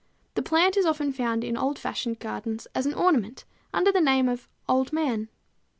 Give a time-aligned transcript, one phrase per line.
[0.33, 4.27] The plant is often found in old fashioned gardens as an ornamental under the name
[4.27, 5.29] of Old Man.